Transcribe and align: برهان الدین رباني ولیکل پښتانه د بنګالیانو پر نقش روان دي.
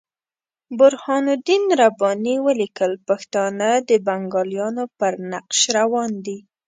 برهان 0.79 1.25
الدین 1.35 1.63
رباني 1.81 2.35
ولیکل 2.47 2.91
پښتانه 3.07 3.69
د 3.87 3.89
بنګالیانو 4.07 4.83
پر 4.99 5.13
نقش 5.31 5.59
روان 5.77 6.11
دي. 6.25 6.37